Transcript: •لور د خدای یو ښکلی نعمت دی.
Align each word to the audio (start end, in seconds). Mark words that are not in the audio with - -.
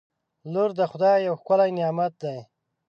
•لور 0.53 0.69
د 0.79 0.81
خدای 0.91 1.17
یو 1.27 1.35
ښکلی 1.41 1.69
نعمت 1.77 2.13
دی. 2.23 2.37